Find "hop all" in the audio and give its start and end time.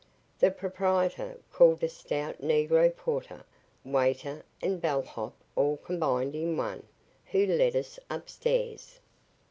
5.03-5.77